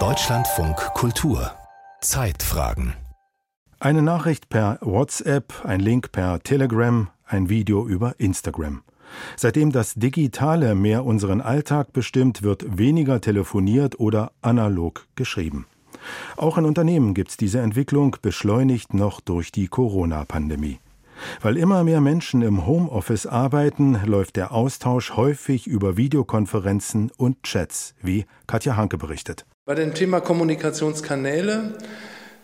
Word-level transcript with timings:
Deutschlandfunk 0.00 0.76
Kultur 0.94 1.52
Zeitfragen 2.00 2.94
Eine 3.78 4.02
Nachricht 4.02 4.48
per 4.48 4.78
WhatsApp, 4.80 5.64
ein 5.64 5.78
Link 5.78 6.10
per 6.10 6.42
Telegram, 6.42 7.08
ein 7.24 7.48
Video 7.48 7.86
über 7.86 8.18
Instagram. 8.18 8.82
Seitdem 9.36 9.70
das 9.70 9.94
Digitale 9.94 10.74
mehr 10.74 11.04
unseren 11.04 11.40
Alltag 11.40 11.92
bestimmt, 11.92 12.42
wird 12.42 12.78
weniger 12.78 13.20
telefoniert 13.20 14.00
oder 14.00 14.32
analog 14.42 15.06
geschrieben. 15.14 15.68
Auch 16.36 16.58
in 16.58 16.64
Unternehmen 16.64 17.14
gibt 17.14 17.30
es 17.30 17.36
diese 17.36 17.60
Entwicklung, 17.60 18.16
beschleunigt 18.20 18.92
noch 18.92 19.20
durch 19.20 19.52
die 19.52 19.68
Corona-Pandemie. 19.68 20.80
Weil 21.40 21.56
immer 21.56 21.84
mehr 21.84 22.00
Menschen 22.00 22.42
im 22.42 22.66
Homeoffice 22.66 23.26
arbeiten, 23.26 23.98
läuft 24.04 24.36
der 24.36 24.52
Austausch 24.52 25.16
häufig 25.16 25.66
über 25.66 25.96
Videokonferenzen 25.96 27.10
und 27.16 27.42
Chats, 27.42 27.94
wie 28.02 28.26
Katja 28.46 28.76
Hanke 28.76 28.98
berichtet. 28.98 29.46
Bei 29.66 29.74
dem 29.74 29.94
Thema 29.94 30.20
Kommunikationskanäle 30.20 31.78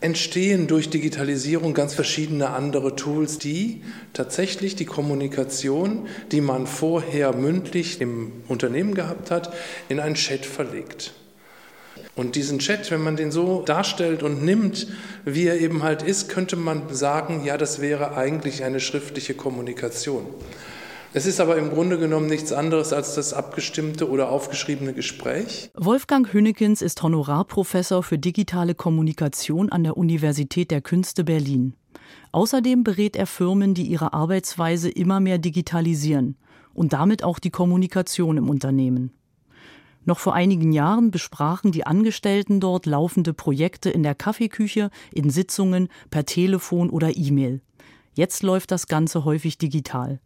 entstehen 0.01 0.67
durch 0.67 0.89
Digitalisierung 0.89 1.75
ganz 1.75 1.95
verschiedene 1.95 2.51
andere 2.51 2.97
Tools, 2.97 3.39
die 3.39 3.83
tatsächlich 4.13 4.77
die 4.77 4.87
Kommunikation, 4.87 6.09
die 6.33 6.41
man 6.41 6.67
vorher 6.67 7.35
mündlich 7.35 8.01
im 8.01 8.33
Unternehmen 8.49 8.95
gehabt 8.95 9.31
hat, 9.31 9.53
in 9.89 10.01
einen 10.01 10.15
Chat 10.15 10.47
verlegt. 10.47 11.13
Und 12.17 12.35
diesen 12.35 12.59
Chat, 12.59 12.91
wenn 12.91 13.03
man 13.03 13.17
den 13.17 13.31
so 13.31 13.63
darstellt 13.63 14.23
und 14.23 14.45
nimmt, 14.45 14.89
wie 15.25 15.47
er 15.47 15.61
eben 15.61 15.83
halt 15.83 16.03
ist, 16.03 16.29
könnte 16.29 16.57
man 16.57 16.83
sagen, 16.93 17.45
ja, 17.45 17.57
das 17.57 17.81
wäre 17.81 18.17
eigentlich 18.17 18.65
eine 18.65 18.81
schriftliche 18.81 19.35
Kommunikation. 19.35 20.27
Es 21.13 21.27
ist 21.27 21.41
aber 21.41 21.57
im 21.57 21.71
Grunde 21.71 21.99
genommen 21.99 22.29
nichts 22.29 22.53
anderes 22.53 22.93
als 22.93 23.17
das 23.17 23.33
abgestimmte 23.33 24.09
oder 24.09 24.31
aufgeschriebene 24.31 24.93
Gespräch. 24.93 25.71
Wolfgang 25.75 26.33
Hünnekens 26.33 26.83
ist 26.83 27.03
Honorarprofessor 27.03 28.05
für 28.05 28.17
digitale 28.17 28.77
Kommunikation 28.77 29.73
an 29.73 29.83
der 29.83 29.97
Universität 29.97 30.71
der 30.71 30.81
Künste 30.81 31.25
Berlin. 31.25 31.75
Außerdem 32.31 32.85
berät 32.85 33.17
er 33.17 33.27
Firmen, 33.27 33.75
die 33.75 33.87
ihre 33.87 34.13
Arbeitsweise 34.13 34.89
immer 34.89 35.19
mehr 35.19 35.39
digitalisieren 35.39 36.37
und 36.75 36.93
damit 36.93 37.25
auch 37.25 37.41
die 37.41 37.51
Kommunikation 37.51 38.37
im 38.37 38.49
Unternehmen. 38.49 39.11
Noch 40.05 40.19
vor 40.19 40.35
einigen 40.35 40.73
Jahren 40.73 41.11
besprachen 41.11 41.73
die 41.73 41.87
Angestellten 41.87 42.61
dort 42.61 42.87
laufende 42.87 43.35
Projekte 43.35 43.91
in 43.91 44.03
der 44.03 44.15
Kaffeeküche, 44.15 44.91
in 45.13 45.31
Sitzungen, 45.31 45.89
per 46.11 46.25
Telefon 46.25 46.91
oder 46.91 47.17
E-Mail. 47.17 47.61
Jetzt 48.15 48.43
läuft 48.43 48.71
das 48.71 48.87
Ganze 48.87 49.25
häufig 49.25 49.59
digital. 49.59 50.21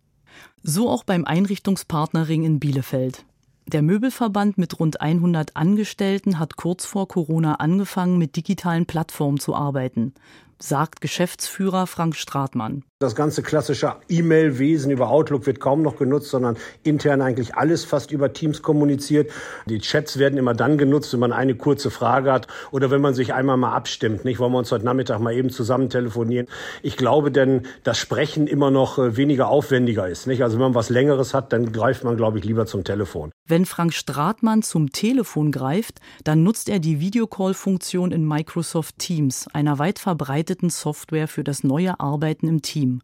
So 0.63 0.89
auch 0.89 1.05
beim 1.05 1.25
Einrichtungspartnerring 1.25 2.45
in 2.45 2.61
Bielefeld. 2.61 3.25
Der 3.67 3.83
Möbelverband 3.83 4.59
mit 4.59 4.79
rund 4.79 5.01
100 5.01 5.57
Angestellten 5.57 6.39
hat 6.39 6.57
kurz 6.57 6.85
vor 6.85 7.09
Corona 7.09 7.57
angefangen, 7.57 8.19
mit 8.19 8.37
digitalen 8.37 8.87
Plattformen 8.87 9.41
zu 9.41 9.55
arbeiten 9.55 10.13
sagt 10.59 11.01
Geschäftsführer 11.01 11.87
Frank 11.87 12.17
Stratmann. 12.17 12.85
Das 13.01 13.15
ganze 13.15 13.43
klassische 13.43 13.97
E-Mail-Wesen 14.09 14.91
über 14.91 15.11
Outlook 15.11 15.45
wird 15.45 15.61
kaum 15.61 15.83
noch 15.83 15.97
genutzt, 15.97 16.31
sondern 16.31 16.57
intern 16.85 17.21
eigentlich 17.21 17.55
alles 17.55 17.85
fast 17.85 18.11
über 18.13 18.33
Teams 18.33 18.63
kommuniziert. 18.63 19.31
Die 19.67 19.81
Chats 19.81 20.19
werden 20.19 20.39
immer 20.39 20.55
dann 20.55 20.79
genutzt, 20.79 21.13
wenn 21.13 21.21
man 21.21 21.33
eine 21.33 21.55
kurze 21.55 21.91
Frage 21.91 22.33
hat 22.33 22.47
oder 22.71 22.91
wenn 22.91 23.03
man 23.03 23.13
sich 23.13 23.35
einmal 23.35 23.59
mal 23.59 23.75
abstimmt. 23.75 24.25
Nicht, 24.25 24.39
wollen 24.39 24.53
wir 24.53 24.59
uns 24.59 24.73
heute 24.73 24.87
Nachmittag 24.87 25.19
mal 25.19 25.35
eben 25.35 25.51
zusammen 25.51 25.91
telefonieren. 25.91 26.47
Ich 26.83 26.97
glaube 26.97 27.31
denn, 27.31 27.67
dass 27.83 27.99
Sprechen 27.99 28.47
immer 28.47 28.71
noch 28.71 28.99
äh, 28.99 29.19
weniger 29.19 29.49
aufwendiger 29.49 30.09
ist. 30.09 30.27
Nicht? 30.27 30.43
Also 30.43 30.57
wenn 30.57 30.63
man 30.63 30.75
was 30.75 30.89
Längeres 30.89 31.35
hat, 31.35 31.53
dann 31.53 31.73
greift 31.73 32.05
man, 32.05 32.17
glaube 32.17 32.39
ich, 32.39 32.45
lieber 32.45 32.65
zum 32.65 32.85
Telefon. 32.85 33.33
Wenn 33.47 33.67
Frank 33.67 33.93
Stratmann 33.93 34.63
zum 34.63 34.93
Telefon 34.93 35.53
greift, 35.53 36.01
dann 36.23 36.43
nutzt 36.43 36.71
er 36.71 36.79
die 36.79 37.01
Videocall-Funktion 37.01 38.13
in 38.13 38.27
Microsoft 38.27 38.99
Teams, 38.99 39.47
einer 39.53 39.79
weit 39.79 39.99
verbreiteten 39.99 40.44
Software 40.71 41.29
für 41.29 41.45
das 41.45 41.65
neue 41.65 41.99
Arbeiten 42.01 42.49
im 42.49 42.63
Team. 42.63 43.01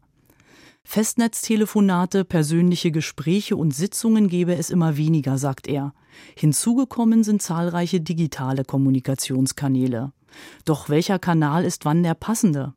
Festnetztelefonate, 0.83 2.25
persönliche 2.25 2.91
Gespräche 2.91 3.55
und 3.55 3.71
Sitzungen 3.73 4.27
gebe 4.27 4.55
es 4.55 4.69
immer 4.69 4.97
weniger, 4.97 5.37
sagt 5.37 5.67
er. 5.67 5.93
Hinzugekommen 6.35 7.23
sind 7.23 7.41
zahlreiche 7.41 8.01
digitale 8.01 8.63
Kommunikationskanäle. 8.63 10.11
Doch 10.65 10.89
welcher 10.89 11.19
Kanal 11.19 11.65
ist 11.65 11.85
wann 11.85 12.03
der 12.03 12.15
passende? 12.15 12.73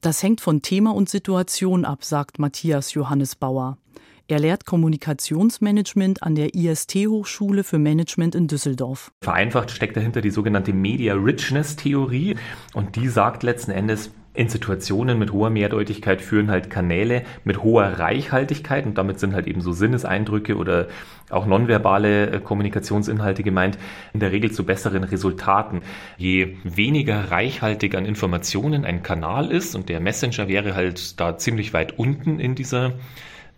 Das 0.00 0.22
hängt 0.22 0.40
von 0.40 0.62
Thema 0.62 0.94
und 0.94 1.08
Situation 1.08 1.84
ab, 1.84 2.04
sagt 2.04 2.38
Matthias 2.38 2.92
Johannes 2.94 3.36
Bauer. 3.36 3.78
Er 4.26 4.38
lehrt 4.38 4.64
Kommunikationsmanagement 4.64 6.22
an 6.22 6.34
der 6.34 6.54
IST-Hochschule 6.54 7.62
für 7.62 7.78
Management 7.78 8.34
in 8.34 8.48
Düsseldorf. 8.48 9.12
Vereinfacht 9.20 9.70
steckt 9.70 9.98
dahinter 9.98 10.22
die 10.22 10.30
sogenannte 10.30 10.72
Media 10.72 11.12
Richness 11.12 11.76
Theorie 11.76 12.36
und 12.72 12.96
die 12.96 13.08
sagt 13.08 13.42
letzten 13.42 13.70
Endes, 13.70 14.12
in 14.32 14.48
Situationen 14.48 15.18
mit 15.18 15.30
hoher 15.30 15.50
Mehrdeutigkeit 15.50 16.22
führen 16.22 16.50
halt 16.50 16.70
Kanäle 16.70 17.22
mit 17.44 17.62
hoher 17.62 17.84
Reichhaltigkeit 17.84 18.86
und 18.86 18.96
damit 18.96 19.20
sind 19.20 19.34
halt 19.34 19.46
eben 19.46 19.60
so 19.60 19.72
Sinneseindrücke 19.72 20.56
oder 20.56 20.88
auch 21.28 21.44
nonverbale 21.44 22.30
äh, 22.30 22.40
Kommunikationsinhalte 22.40 23.42
gemeint, 23.42 23.78
in 24.14 24.20
der 24.20 24.32
Regel 24.32 24.50
zu 24.50 24.64
besseren 24.64 25.04
Resultaten. 25.04 25.82
Je 26.16 26.56
weniger 26.64 27.30
reichhaltig 27.30 27.94
an 27.94 28.06
Informationen 28.06 28.86
ein 28.86 29.02
Kanal 29.02 29.52
ist 29.52 29.76
und 29.76 29.90
der 29.90 30.00
Messenger 30.00 30.48
wäre 30.48 30.74
halt 30.74 31.20
da 31.20 31.36
ziemlich 31.36 31.74
weit 31.74 31.98
unten 31.98 32.40
in 32.40 32.54
dieser 32.54 32.94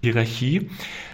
Hierarchie, 0.03 0.71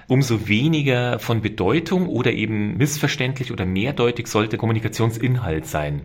umso 0.08 0.48
weniger 0.48 1.18
von 1.18 1.40
Bedeutung 1.40 2.08
oder 2.08 2.32
eben 2.32 2.76
missverständlich 2.76 3.52
oder 3.52 3.64
mehrdeutig 3.64 4.26
sollte 4.26 4.58
Kommunikationsinhalt 4.58 5.66
sein. 5.66 6.02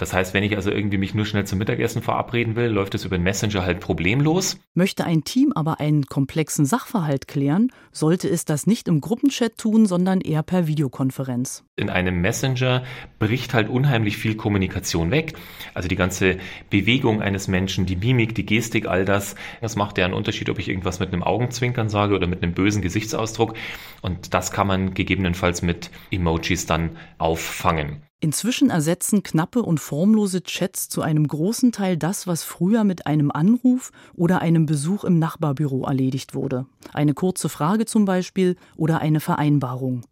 Das 0.00 0.14
heißt, 0.14 0.32
wenn 0.32 0.42
ich 0.42 0.56
also 0.56 0.70
irgendwie 0.70 0.96
mich 0.96 1.14
nur 1.14 1.26
schnell 1.26 1.44
zum 1.44 1.58
Mittagessen 1.58 2.00
verabreden 2.00 2.56
will, 2.56 2.68
läuft 2.68 2.94
es 2.94 3.04
über 3.04 3.18
den 3.18 3.22
Messenger 3.22 3.66
halt 3.66 3.80
problemlos. 3.80 4.58
Möchte 4.72 5.04
ein 5.04 5.24
Team 5.24 5.52
aber 5.54 5.78
einen 5.78 6.06
komplexen 6.06 6.64
Sachverhalt 6.64 7.28
klären, 7.28 7.70
sollte 7.92 8.26
es 8.26 8.46
das 8.46 8.66
nicht 8.66 8.88
im 8.88 9.02
Gruppenchat 9.02 9.58
tun, 9.58 9.84
sondern 9.84 10.22
eher 10.22 10.42
per 10.42 10.66
Videokonferenz. 10.66 11.64
In 11.76 11.90
einem 11.90 12.22
Messenger 12.22 12.82
bricht 13.18 13.52
halt 13.52 13.68
unheimlich 13.68 14.16
viel 14.16 14.36
Kommunikation 14.36 15.10
weg. 15.10 15.34
Also 15.74 15.86
die 15.86 15.96
ganze 15.96 16.38
Bewegung 16.70 17.20
eines 17.20 17.46
Menschen, 17.46 17.84
die 17.84 17.96
Mimik, 17.96 18.34
die 18.34 18.46
Gestik, 18.46 18.86
all 18.86 19.04
das, 19.04 19.34
das 19.60 19.76
macht 19.76 19.98
ja 19.98 20.06
einen 20.06 20.14
Unterschied, 20.14 20.48
ob 20.48 20.58
ich 20.58 20.70
irgendwas 20.70 20.98
mit 20.98 21.12
einem 21.12 21.22
Augenzwinkern 21.22 21.90
sage 21.90 22.14
oder 22.14 22.26
mit 22.26 22.42
einem 22.42 22.54
bösen 22.54 22.80
Gesichtsausdruck. 22.80 23.52
Und 24.00 24.32
das 24.32 24.50
kann 24.50 24.66
man 24.66 24.94
gegebenenfalls 24.94 25.60
mit 25.60 25.90
Emojis 26.10 26.64
dann 26.64 26.96
auffangen. 27.18 28.00
Inzwischen 28.22 28.68
ersetzen 28.68 29.22
knappe 29.22 29.62
und 29.62 29.80
formlose 29.80 30.42
Chats 30.42 30.90
zu 30.90 31.00
einem 31.00 31.26
großen 31.26 31.72
Teil 31.72 31.96
das, 31.96 32.26
was 32.26 32.44
früher 32.44 32.84
mit 32.84 33.06
einem 33.06 33.30
Anruf 33.30 33.92
oder 34.14 34.42
einem 34.42 34.66
Besuch 34.66 35.04
im 35.04 35.18
Nachbarbüro 35.18 35.84
erledigt 35.84 36.34
wurde. 36.34 36.66
Eine 36.92 37.14
kurze 37.14 37.48
Frage 37.48 37.86
zum 37.86 38.04
Beispiel 38.04 38.56
oder 38.76 39.00
eine 39.00 39.20
Vereinbarung. 39.20 40.02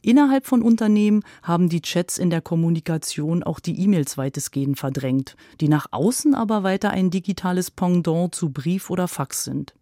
Innerhalb 0.00 0.46
von 0.46 0.62
Unternehmen 0.62 1.24
haben 1.42 1.68
die 1.68 1.80
Chats 1.80 2.18
in 2.18 2.30
der 2.30 2.40
Kommunikation 2.40 3.42
auch 3.42 3.58
die 3.58 3.80
E-Mails 3.80 4.16
weitestgehend 4.16 4.78
verdrängt, 4.78 5.34
die 5.60 5.68
nach 5.68 5.86
außen 5.90 6.34
aber 6.36 6.62
weiter 6.62 6.90
ein 6.90 7.10
digitales 7.10 7.72
Pendant 7.72 8.32
zu 8.34 8.50
Brief 8.50 8.90
oder 8.90 9.08
Fax 9.08 9.42
sind. 9.42 9.74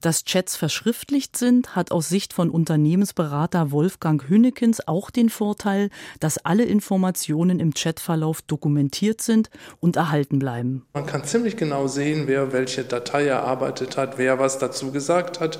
Dass 0.00 0.24
Chats 0.24 0.56
verschriftlicht 0.56 1.36
sind, 1.36 1.74
hat 1.74 1.90
aus 1.90 2.08
Sicht 2.08 2.32
von 2.32 2.50
Unternehmensberater 2.50 3.70
Wolfgang 3.70 4.28
Hünnekens 4.28 4.86
auch 4.86 5.10
den 5.10 5.30
Vorteil, 5.30 5.88
dass 6.20 6.38
alle 6.38 6.64
Informationen 6.64 7.60
im 7.60 7.72
Chatverlauf 7.72 8.42
dokumentiert 8.42 9.20
sind 9.20 9.50
und 9.80 9.96
erhalten 9.96 10.38
bleiben. 10.38 10.86
Man 10.92 11.06
kann 11.06 11.24
ziemlich 11.24 11.56
genau 11.56 11.86
sehen, 11.86 12.24
wer 12.26 12.52
welche 12.52 12.84
Datei 12.84 13.26
erarbeitet 13.26 13.96
hat, 13.96 14.18
wer 14.18 14.38
was 14.38 14.58
dazu 14.58 14.92
gesagt 14.92 15.40
hat. 15.40 15.58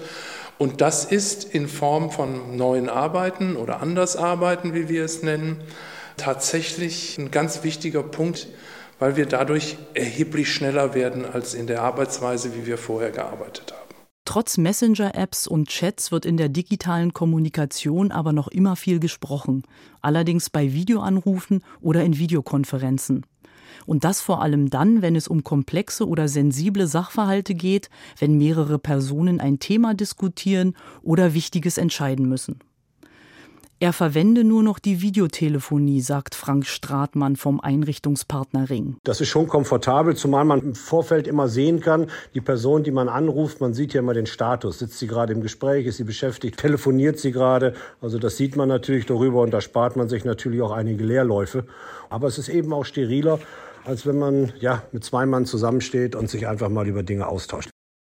Und 0.58 0.80
das 0.80 1.04
ist 1.04 1.44
in 1.44 1.68
Form 1.68 2.10
von 2.10 2.56
neuen 2.56 2.88
Arbeiten 2.88 3.56
oder 3.56 3.80
Andersarbeiten, 3.80 4.74
wie 4.74 4.88
wir 4.88 5.04
es 5.04 5.22
nennen, 5.22 5.62
tatsächlich 6.16 7.18
ein 7.18 7.30
ganz 7.30 7.62
wichtiger 7.62 8.02
Punkt, 8.02 8.48
weil 8.98 9.16
wir 9.16 9.26
dadurch 9.26 9.76
erheblich 9.94 10.52
schneller 10.52 10.94
werden 10.94 11.26
als 11.26 11.52
in 11.52 11.66
der 11.66 11.82
Arbeitsweise, 11.82 12.54
wie 12.54 12.66
wir 12.66 12.78
vorher 12.78 13.10
gearbeitet 13.10 13.72
haben. 13.72 13.75
Trotz 14.26 14.58
Messenger-Apps 14.58 15.46
und 15.46 15.68
Chats 15.68 16.10
wird 16.10 16.26
in 16.26 16.36
der 16.36 16.48
digitalen 16.48 17.12
Kommunikation 17.12 18.10
aber 18.10 18.32
noch 18.32 18.48
immer 18.48 18.74
viel 18.74 18.98
gesprochen, 18.98 19.62
allerdings 20.02 20.50
bei 20.50 20.72
Videoanrufen 20.72 21.62
oder 21.80 22.02
in 22.02 22.18
Videokonferenzen. 22.18 23.24
Und 23.86 24.02
das 24.02 24.20
vor 24.20 24.42
allem 24.42 24.68
dann, 24.68 25.00
wenn 25.00 25.14
es 25.14 25.28
um 25.28 25.44
komplexe 25.44 26.08
oder 26.08 26.26
sensible 26.26 26.88
Sachverhalte 26.88 27.54
geht, 27.54 27.88
wenn 28.18 28.36
mehrere 28.36 28.80
Personen 28.80 29.40
ein 29.40 29.60
Thema 29.60 29.94
diskutieren 29.94 30.74
oder 31.02 31.32
Wichtiges 31.32 31.78
entscheiden 31.78 32.28
müssen. 32.28 32.58
Er 33.78 33.92
verwende 33.92 34.42
nur 34.42 34.62
noch 34.62 34.78
die 34.78 35.02
Videotelefonie, 35.02 36.00
sagt 36.00 36.34
Frank 36.34 36.64
Stratmann 36.64 37.36
vom 37.36 37.60
Einrichtungspartner 37.60 38.70
Ring. 38.70 38.96
Das 39.04 39.20
ist 39.20 39.28
schon 39.28 39.48
komfortabel, 39.48 40.16
zumal 40.16 40.46
man 40.46 40.62
im 40.62 40.74
Vorfeld 40.74 41.26
immer 41.26 41.46
sehen 41.48 41.80
kann, 41.80 42.06
die 42.32 42.40
Person, 42.40 42.84
die 42.84 42.90
man 42.90 43.10
anruft, 43.10 43.60
man 43.60 43.74
sieht 43.74 43.92
ja 43.92 44.00
immer 44.00 44.14
den 44.14 44.24
Status. 44.24 44.78
Sitzt 44.78 44.98
sie 44.98 45.06
gerade 45.06 45.34
im 45.34 45.42
Gespräch, 45.42 45.84
ist 45.84 45.98
sie 45.98 46.04
beschäftigt, 46.04 46.58
telefoniert 46.58 47.18
sie 47.18 47.32
gerade. 47.32 47.74
Also 48.00 48.18
das 48.18 48.38
sieht 48.38 48.56
man 48.56 48.68
natürlich 48.68 49.04
darüber 49.04 49.42
und 49.42 49.50
da 49.50 49.60
spart 49.60 49.94
man 49.94 50.08
sich 50.08 50.24
natürlich 50.24 50.62
auch 50.62 50.72
einige 50.72 51.04
Leerläufe. 51.04 51.66
Aber 52.08 52.28
es 52.28 52.38
ist 52.38 52.48
eben 52.48 52.72
auch 52.72 52.86
steriler, 52.86 53.40
als 53.84 54.06
wenn 54.06 54.18
man 54.18 54.54
ja 54.58 54.84
mit 54.92 55.04
zwei 55.04 55.26
Mann 55.26 55.44
zusammensteht 55.44 56.16
und 56.16 56.30
sich 56.30 56.48
einfach 56.48 56.70
mal 56.70 56.88
über 56.88 57.02
Dinge 57.02 57.26
austauscht. 57.26 57.68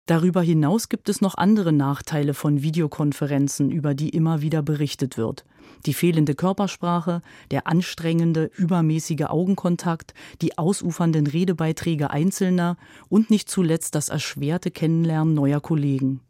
Darüber 0.07 0.43
hinaus 0.43 0.89
gibt 0.89 1.09
es 1.09 1.21
noch 1.21 1.33
andere 1.33 1.73
Nachteile 1.73 2.35
von 2.35 2.61
Videokonferenzen, 2.61 3.71
über 3.71 3.95
die 3.95 4.09
immer 4.09 4.41
wieder 4.41 4.61
berichtet 4.61 5.17
wird. 5.17 5.45
Die 5.85 5.93
fehlende 5.93 6.35
Körpersprache, 6.35 7.21
der 7.51 7.67
anstrengende, 7.67 8.49
übermäßige 8.55 9.25
Augenkontakt, 9.25 10.13
die 10.41 10.57
ausufernden 10.57 11.27
Redebeiträge 11.27 12.09
Einzelner 12.09 12.77
und 13.09 13.29
nicht 13.29 13.49
zuletzt 13.49 13.95
das 13.95 14.09
erschwerte 14.09 14.71
Kennenlernen 14.71 15.33
neuer 15.33 15.61
Kollegen. 15.61 16.21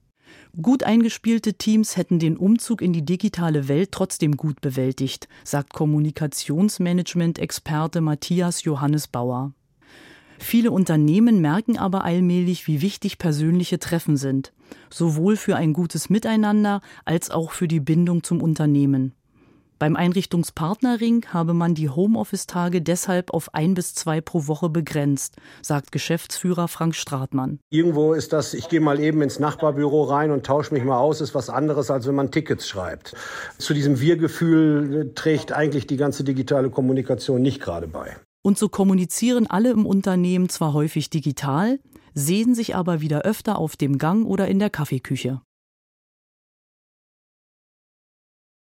Gut 0.62 0.84
eingespielte 0.84 1.56
Teams 1.56 1.98
hätten 1.98 2.20
den 2.20 2.38
Umzug 2.38 2.82
in 2.82 2.94
die 2.94 3.06
digitale 3.06 3.68
Welt 3.68 3.92
trotzdem 3.92 4.38
gut 4.38 4.62
bewältigt, 4.62 5.28
sagt 5.44 5.74
Kommunikationsmanagement-Experte 5.74 8.02
Matthias 8.02 8.64
Johannes 8.64 9.08
Bauer. 9.08 9.54
Viele 10.40 10.72
Unternehmen 10.72 11.42
merken 11.42 11.78
aber 11.78 12.04
allmählich, 12.04 12.68
wie 12.68 12.82
wichtig 12.82 13.18
persönliche 13.18 13.80
Treffen 13.80 14.18
sind, 14.18 14.54
sowohl 14.90 15.38
für 15.38 15.56
ein 15.56 15.74
gutes 15.74 16.10
Miteinander 16.10 16.82
als 17.04 17.32
auch 17.32 17.52
für 17.52 17.68
die 17.68 17.80
Bindung 17.80 18.24
zum 18.24 18.42
Unternehmen. 18.42 19.14
Beim 19.78 19.98
Einrichtungspartnerring 19.98 21.26
habe 21.34 21.54
man 21.54 21.76
die 21.76 21.90
Homeoffice-Tage 21.90 22.82
deshalb 22.82 23.34
auf 23.34 23.54
ein 23.54 23.74
bis 23.74 23.94
zwei 23.94 24.22
pro 24.22 24.48
Woche 24.48 24.70
begrenzt, 24.70 25.36
sagt 25.62 25.92
Geschäftsführer 25.92 26.70
Frank 26.70 26.96
Stratmann. 26.96 27.60
Irgendwo 27.70 28.14
ist 28.14 28.32
das, 28.32 28.54
ich 28.54 28.70
gehe 28.70 28.80
mal 28.80 29.02
eben 29.02 29.22
ins 29.22 29.38
Nachbarbüro 29.38 30.04
rein 30.04 30.32
und 30.32 30.46
tausche 30.46 30.74
mich 30.74 30.86
mal 30.86 30.98
aus, 30.98 31.20
ist 31.20 31.36
was 31.36 31.50
anderes, 31.50 31.92
als 31.92 32.08
wenn 32.08 32.16
man 32.16 32.32
Tickets 32.32 32.70
schreibt. 32.70 33.16
Zu 33.58 33.74
diesem 33.74 34.00
Wir-Gefühl 34.00 35.12
trägt 35.14 35.52
eigentlich 35.52 35.88
die 35.88 35.98
ganze 35.98 36.24
digitale 36.24 36.70
Kommunikation 36.70 37.42
nicht 37.42 37.62
gerade 37.62 37.88
bei. 37.88 38.16
Und 38.44 38.58
so 38.58 38.70
kommunizieren 38.70 39.46
alle 39.48 39.72
im 39.72 39.86
Unternehmen 39.86 40.48
zwar 40.48 40.72
häufig 40.72 41.10
digital, 41.10 41.80
sehen 42.14 42.56
sich 42.56 42.76
aber 42.76 43.02
wieder 43.02 43.24
öfter 43.24 43.58
auf 43.58 43.76
dem 43.76 43.98
Gang 43.98 44.26
oder 44.26 44.48
in 44.48 44.60
der 44.60 44.70
Kaffeeküche. 44.70 45.42